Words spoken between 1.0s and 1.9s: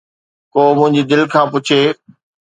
دل کان پڇي